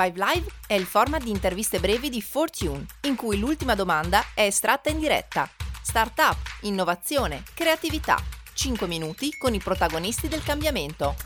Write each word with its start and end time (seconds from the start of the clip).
Five 0.00 0.14
Live 0.14 0.46
è 0.68 0.74
il 0.74 0.84
format 0.84 1.24
di 1.24 1.30
interviste 1.30 1.80
brevi 1.80 2.08
di 2.08 2.22
Fortune, 2.22 2.86
in 3.00 3.16
cui 3.16 3.36
l'ultima 3.36 3.74
domanda 3.74 4.20
è 4.32 4.42
estratta 4.42 4.90
in 4.90 5.00
diretta. 5.00 5.50
Startup, 5.82 6.36
innovazione, 6.60 7.42
creatività. 7.52 8.16
5 8.54 8.86
minuti 8.86 9.36
con 9.36 9.54
i 9.54 9.58
protagonisti 9.58 10.28
del 10.28 10.44
cambiamento. 10.44 11.16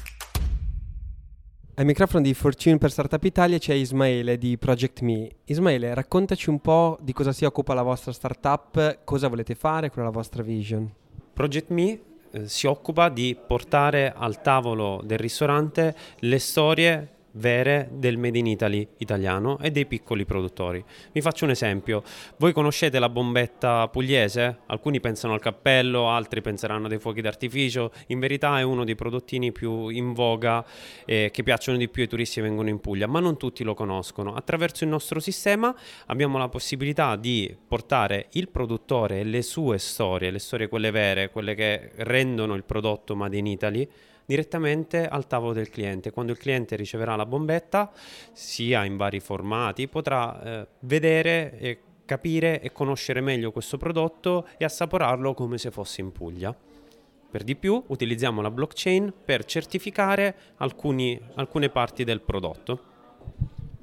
Al 1.75 1.85
microfono 1.85 2.23
di 2.23 2.33
Fortune 2.33 2.79
per 2.79 2.91
Startup 2.91 3.23
Italia 3.23 3.59
c'è 3.59 3.75
Ismaele 3.75 4.39
di 4.39 4.57
Project 4.57 5.01
Me. 5.01 5.29
Ismaele, 5.45 5.93
raccontaci 5.93 6.49
un 6.49 6.59
po' 6.63 6.97
di 7.03 7.13
cosa 7.13 7.33
si 7.33 7.45
occupa 7.45 7.75
la 7.75 7.83
vostra 7.83 8.13
startup, 8.13 9.05
cosa 9.05 9.29
volete 9.29 9.55
fare, 9.55 9.91
qual 9.91 10.07
è 10.07 10.09
la 10.09 10.15
vostra 10.15 10.43
vision. 10.43 10.91
Project 11.35 11.69
Me 11.69 12.01
eh, 12.31 12.49
si 12.49 12.67
occupa 12.67 13.11
di 13.11 13.37
portare 13.47 14.15
al 14.17 14.41
tavolo 14.41 15.03
del 15.05 15.19
ristorante 15.19 15.95
le 16.21 16.39
storie 16.39 17.12
vere 17.33 17.89
del 17.93 18.19
Made 18.19 18.39
in 18.39 18.47
Italy 18.47 18.87
italiano 18.99 19.59
e 19.61 19.71
dei 19.71 19.87
piccoli 19.87 20.25
produttori. 20.25 20.85
Vi 21.13 21.21
faccio 21.21 21.45
un 21.45 21.51
esempio. 21.51 22.03
Voi 22.37 22.53
conoscete 22.53 22.99
la 22.99 23.09
bombetta 23.09 23.89
pugliese? 23.89 24.59
Alcuni 24.67 25.01
pensano 25.01 25.35
al 25.35 25.41
cappello, 25.41 26.11
altri 26.11 26.41
penseranno 26.41 26.89
dei 26.89 26.99
fuochi 26.99 27.21
d'artificio. 27.21 27.93
In 28.09 28.19
verità 28.19 28.59
è 28.59 28.63
uno 28.63 28.85
dei 28.85 28.95
prodottini 28.95 29.53
più 29.53 29.89
in 29.89 30.13
voga 30.13 30.65
eh, 31.05 31.31
che 31.33 31.43
piacciono 31.43 31.79
di 31.79 31.89
più 31.89 32.03
ai 32.03 32.09
turisti 32.09 32.41
che 32.41 32.47
vengono 32.47 32.69
in 32.69 32.81
Puglia, 32.81 33.07
ma 33.07 33.21
non 33.21 33.37
tutti 33.37 33.65
lo 33.65 33.75
conoscono. 33.75 34.35
Attraverso 34.35 34.85
il 34.85 34.91
nostro 34.91 35.21
sistema 35.21 35.75
abbiamo 36.07 36.39
la 36.39 36.49
possibilità 36.49 37.17
di 37.17 37.55
portare 37.67 38.27
il 38.33 38.49
produttore 38.49 39.21
e 39.21 39.25
le 39.25 39.43
sue 39.43 39.79
storie, 39.79 40.31
le 40.31 40.39
storie 40.39 40.69
quelle 40.69 40.91
vere, 40.91 41.31
quelle 41.31 41.55
che 41.55 41.93
rendono 41.97 42.55
il 42.55 42.65
prodotto 42.65 43.17
Made 43.17 43.37
in 43.37 43.47
Italy 43.47 43.89
direttamente 44.25 45.07
al 45.07 45.27
tavolo 45.27 45.53
del 45.53 45.69
cliente. 45.69 46.11
Quando 46.11 46.33
il 46.33 46.39
cliente 46.39 46.77
riceverà 46.77 47.17
la 47.17 47.27
bombetta, 47.27 47.91
sia 48.33 48.85
in 48.85 48.97
vari 48.97 49.21
formati, 49.21 49.89
potrà 49.89 50.43
eh, 50.43 50.67
vedere 50.81 51.59
e 51.59 51.79
capire 52.05 52.61
e 52.61 52.73
conoscere 52.73 53.21
meglio 53.21 53.53
questo 53.53 53.77
prodotto 53.77 54.47
e 54.59 54.65
assaporarlo 54.65 55.35
come 55.35 55.59
se 55.59 55.71
fosse 55.71 56.01
in 56.01 56.13
Puglia. 56.13 56.55
Per 57.31 57.45
di 57.45 57.57
più 57.57 57.83
utilizziamo 57.87 58.43
la 58.43 58.51
blockchain 58.51 59.13
per 59.25 59.45
certificare 59.47 60.35
alcuni, 60.57 61.19
alcune 61.35 61.71
parti 61.71 62.05
del 62.05 62.21
prodotto. 62.21 62.91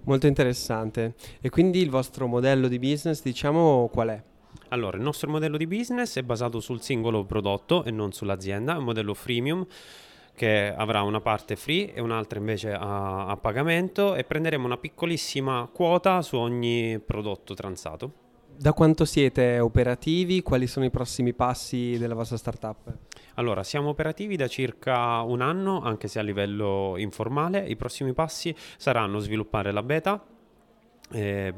Molto 0.04 0.28
interessante. 0.28 1.16
E 1.42 1.50
quindi 1.50 1.80
il 1.80 1.90
vostro 1.90 2.28
modello 2.28 2.68
di 2.68 2.78
business, 2.78 3.24
diciamo, 3.24 3.90
qual 3.92 4.10
è? 4.10 4.24
Allora, 4.70 4.98
il 4.98 5.04
nostro 5.04 5.30
modello 5.32 5.58
di 5.58 5.66
business 5.66 6.18
è 6.18 6.22
basato 6.22 6.60
sul 6.60 6.82
singolo 6.82 7.26
prodotto 7.26 7.84
e 7.84 7.92
non 7.92 8.12
sull'azienda, 8.12 8.76
è 8.76 8.78
un 8.78 8.84
modello 8.84 9.16
freemium 9.16 9.66
che 10.40 10.74
avrà 10.74 11.02
una 11.02 11.20
parte 11.20 11.58
free 11.58 11.94
e 11.94 12.00
un'altra 12.00 12.40
invece 12.40 12.72
a, 12.72 13.26
a 13.28 13.36
pagamento 13.36 14.16
e 14.16 14.24
prenderemo 14.24 14.66
una 14.66 14.78
piccolissima 14.78 15.68
quota 15.70 16.22
su 16.22 16.38
ogni 16.38 16.98
prodotto 17.06 17.54
transato. 17.54 18.14
Da 18.56 18.72
quanto 18.72 19.04
siete 19.04 19.60
operativi? 19.60 20.42
Quali 20.42 20.66
sono 20.66 20.86
i 20.86 20.90
prossimi 20.90 21.34
passi 21.34 21.98
della 21.98 22.14
vostra 22.14 22.38
startup? 22.38 22.98
Allora, 23.36 23.64
siamo 23.64 23.90
operativi 23.90 24.38
da 24.38 24.48
circa 24.48 25.20
un 25.24 25.42
anno, 25.42 25.82
anche 25.82 26.08
se 26.08 26.20
a 26.20 26.22
livello 26.22 26.96
informale. 26.96 27.60
I 27.66 27.76
prossimi 27.76 28.14
passi 28.14 28.56
saranno 28.78 29.20
sviluppare 29.20 29.74
la 29.74 29.84
beta, 29.84 30.24
eh, 31.12 31.54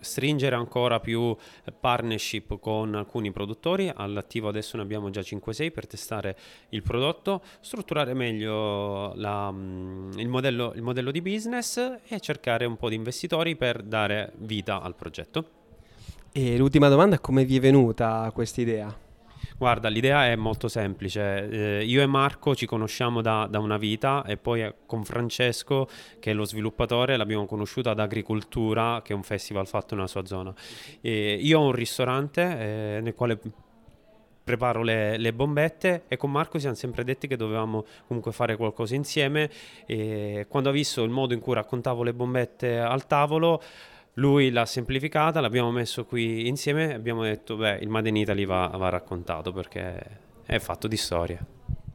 stringere 0.00 0.54
ancora 0.54 1.00
più 1.00 1.36
partnership 1.78 2.58
con 2.58 2.94
alcuni 2.94 3.30
produttori, 3.32 3.90
all'attivo 3.94 4.48
adesso 4.48 4.76
ne 4.76 4.82
abbiamo 4.82 5.10
già 5.10 5.20
5-6 5.20 5.72
per 5.72 5.86
testare 5.86 6.36
il 6.70 6.82
prodotto, 6.82 7.42
strutturare 7.60 8.14
meglio 8.14 9.14
la, 9.14 9.50
mm, 9.50 10.12
il, 10.18 10.28
modello, 10.28 10.72
il 10.74 10.82
modello 10.82 11.10
di 11.10 11.22
business 11.22 11.76
e 12.06 12.20
cercare 12.20 12.64
un 12.64 12.76
po' 12.76 12.88
di 12.88 12.94
investitori 12.94 13.56
per 13.56 13.82
dare 13.82 14.32
vita 14.36 14.80
al 14.82 14.94
progetto. 14.94 15.56
E 16.32 16.56
l'ultima 16.56 16.88
domanda, 16.88 17.18
come 17.18 17.44
vi 17.44 17.56
è 17.56 17.60
venuta 17.60 18.30
questa 18.32 18.60
idea? 18.60 19.06
Guarda, 19.58 19.88
l'idea 19.88 20.26
è 20.26 20.36
molto 20.36 20.68
semplice. 20.68 21.80
Eh, 21.80 21.84
io 21.84 22.00
e 22.00 22.06
Marco 22.06 22.54
ci 22.54 22.64
conosciamo 22.64 23.20
da, 23.20 23.48
da, 23.50 23.58
una 23.58 23.76
vita 23.76 24.22
e 24.24 24.36
poi 24.36 24.62
eh, 24.62 24.74
con 24.86 25.02
Francesco, 25.02 25.88
che 26.20 26.30
è 26.30 26.34
lo 26.34 26.44
sviluppatore, 26.44 27.16
l'abbiamo 27.16 27.44
conosciuto 27.44 27.90
ad 27.90 27.98
Agricoltura, 27.98 29.02
che 29.02 29.14
è 29.14 29.16
un 29.16 29.24
festival 29.24 29.66
fatto 29.66 29.96
nella 29.96 30.06
sua 30.06 30.24
zona. 30.26 30.54
E 31.00 31.38
io 31.42 31.58
ho 31.58 31.64
un 31.64 31.72
ristorante 31.72 32.42
eh, 32.42 33.00
nel 33.00 33.14
quale 33.14 33.36
preparo 34.44 34.84
le, 34.84 35.16
le, 35.16 35.32
bombette 35.32 36.04
e 36.06 36.16
con 36.16 36.30
Marco 36.30 36.52
ci 36.54 36.60
siamo 36.60 36.76
sempre 36.76 37.02
detti 37.02 37.26
che 37.26 37.36
dovevamo 37.36 37.84
comunque 38.06 38.30
fare 38.30 38.56
qualcosa 38.56 38.94
insieme 38.94 39.50
e 39.84 40.46
quando 40.48 40.70
ha 40.70 40.72
visto 40.72 41.02
il 41.02 41.10
modo 41.10 41.34
in 41.34 41.40
cui 41.40 41.52
raccontavo 41.52 42.02
le 42.02 42.14
bombette 42.14 42.78
al 42.78 43.06
tavolo 43.06 43.60
lui 44.18 44.50
l'ha 44.50 44.66
semplificata, 44.66 45.40
l'abbiamo 45.40 45.70
messo 45.70 46.04
qui 46.04 46.48
insieme 46.48 46.90
e 46.90 46.94
abbiamo 46.94 47.22
detto, 47.22 47.56
beh, 47.56 47.78
il 47.80 47.88
Made 47.88 48.08
in 48.08 48.16
Italy 48.16 48.44
va, 48.44 48.66
va 48.66 48.88
raccontato 48.88 49.52
perché 49.52 50.26
è 50.44 50.58
fatto 50.58 50.88
di 50.88 50.96
storia. 50.96 51.44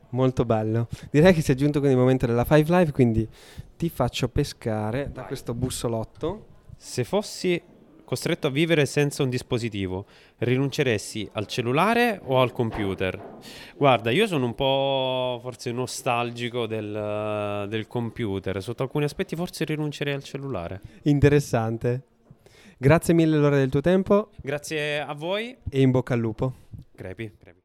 Molto 0.10 0.46
bello. 0.46 0.88
Direi 1.10 1.34
che 1.34 1.42
si 1.42 1.52
è 1.52 1.56
giunto 1.56 1.80
con 1.80 1.90
il 1.90 1.98
momento 1.98 2.26
della 2.26 2.46
Five 2.46 2.78
Live, 2.78 2.92
quindi 2.92 3.28
ti 3.76 3.90
faccio 3.90 4.30
pescare 4.30 5.12
da 5.12 5.24
questo 5.24 5.54
bussolotto. 5.54 6.46
Se 6.78 7.04
fossi 7.04 7.62
costretto 8.06 8.48
a 8.48 8.52
vivere 8.52 8.86
senza 8.86 9.24
un 9.24 9.30
dispositivo, 9.30 10.06
rinunceresti 10.38 11.30
al 11.34 11.48
cellulare 11.48 12.22
o 12.24 12.40
al 12.40 12.52
computer? 12.52 13.40
Guarda, 13.76 14.12
io 14.12 14.28
sono 14.28 14.46
un 14.46 14.56
po' 14.56 15.40
forse 15.42 15.72
nostalgico 15.72 16.68
del, 16.68 17.66
del 17.68 17.88
computer, 17.88 18.62
sotto 18.62 18.84
alcuni 18.84 19.06
aspetti 19.06 19.36
forse 19.36 19.66
rinuncerei 19.66 20.14
al 20.14 20.24
cellulare. 20.24 20.82
Interessante. 21.04 22.04
Grazie 22.84 23.14
mille 23.14 23.38
allora 23.38 23.56
del 23.56 23.70
tuo 23.70 23.80
tempo. 23.80 24.32
Grazie 24.42 25.00
a 25.00 25.14
voi. 25.14 25.56
E 25.70 25.80
in 25.80 25.92
bocca 25.92 26.16
al 26.16 26.20
lupo. 26.20 26.54
Crepi. 26.94 27.32
crepi. 27.40 27.62